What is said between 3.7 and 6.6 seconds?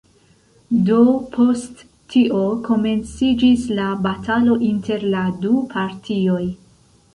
la batalo inter la du partioj.